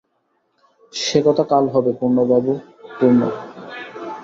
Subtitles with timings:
[0.93, 2.63] সে কথা কাল হবে পূর্ণবাবু–
[2.97, 3.21] পূর্ণ।